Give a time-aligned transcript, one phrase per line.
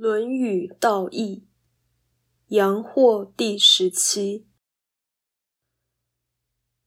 [0.02, 1.44] 《论语·道义》
[2.56, 4.46] 阳货第十七。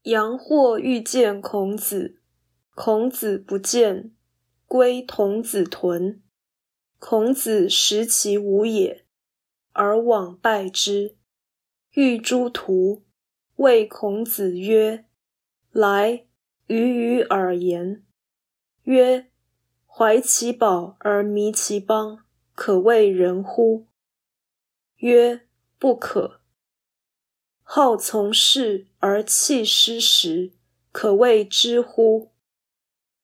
[0.01, 2.19] 阳货欲见孔子，
[2.73, 4.15] 孔子不见，
[4.65, 6.23] 归童子屯。
[6.97, 9.05] 孔子食其无也，
[9.73, 11.15] 而往拜之。
[11.91, 13.03] 欲诸徒，
[13.57, 15.05] 谓孔子曰
[15.69, 16.25] ：“来，
[16.65, 18.03] 与与尔言。”
[18.85, 19.29] 曰
[19.85, 22.25] ：“怀其宝而迷其邦。”
[22.55, 23.87] 可谓人乎？
[24.97, 25.47] 曰：
[25.79, 26.39] 不可。
[27.63, 30.53] 好从事而弃师时，
[30.91, 32.31] 可谓知乎？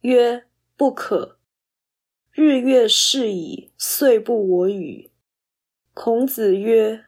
[0.02, 1.38] 曰：不可。
[2.32, 5.12] 日月逝矣，岁不我与。
[5.94, 7.06] 孔子曰：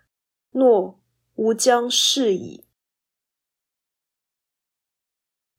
[0.51, 1.01] 诺，
[1.35, 2.65] 吾将事矣。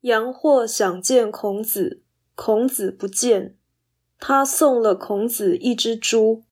[0.03, 3.57] 杨货想见孔子，孔子不见，
[4.19, 6.45] 他送了孔子一只猪。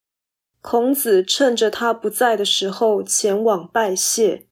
[0.61, 4.47] 孔子趁着他不在的时候前往拜谢，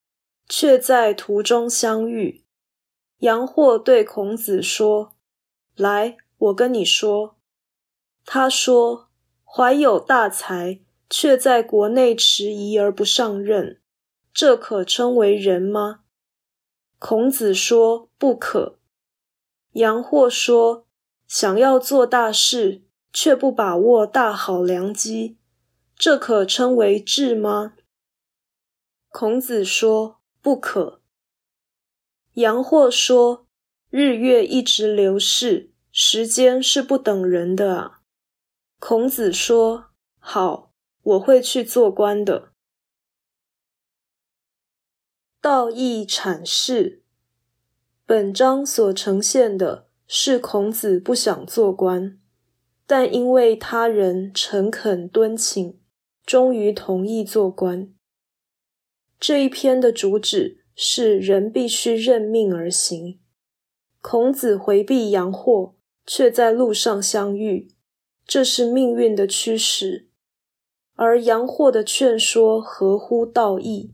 [0.48, 2.44] 却在途中相遇。
[3.20, 5.16] 杨货对孔子说
[5.78, 7.38] ：“来，我跟你说。”
[8.26, 9.10] 他说
[9.46, 13.80] ：“怀有大才，却在国内迟疑而不上任，
[14.34, 16.02] 这可称为人吗？”
[16.98, 18.80] 孔子说：“不可。”
[19.74, 20.88] 杨货说
[21.28, 22.82] ：“想要做大事，
[23.14, 25.38] 却不把握大好良机。”
[26.00, 27.74] 这可称为智吗？
[29.10, 31.02] 孔子说：“不可。”
[32.36, 33.46] 杨货说
[33.92, 38.00] ：“日月一直流逝，时间是不等人的啊。”
[38.80, 39.90] 孔子说
[40.20, 42.54] ：“好，我会去做官的。”
[45.42, 47.04] 道义阐释，
[48.06, 52.18] 本章所呈现的是孔子不想做官，
[52.88, 55.78] 但因为他人诚恳敦请。
[56.26, 57.94] 终于同意做官。
[59.20, 63.20] 这一篇的主旨是人必须认命而行。
[64.02, 67.68] 孔子回避杨货，却在路上相遇，
[68.26, 70.08] 这是命运的驱使。
[70.96, 73.94] 而杨货的劝说合乎道义，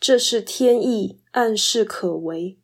[0.00, 2.58] 这是天意，暗示可为。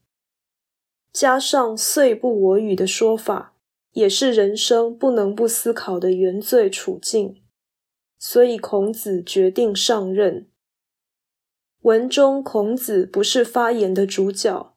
[1.12, 3.55] 加上“岁不我与”的说法，
[3.93, 7.44] 也是人生不能不思考的原罪处境。
[8.27, 10.47] 所以孔子决定上任。
[11.83, 14.75] 文中孔子不是发言的主角，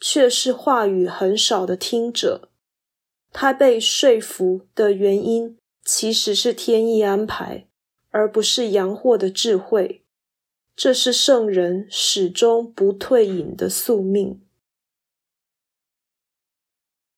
[0.00, 2.50] 却是话语很少的听者。
[3.30, 7.68] 他被说服的原因，其实是天意安排，
[8.08, 10.02] 而不是阳货的智慧。
[10.74, 14.40] 这是圣人始终不退隐的宿命。